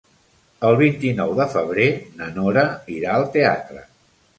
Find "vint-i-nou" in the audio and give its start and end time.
0.79-1.35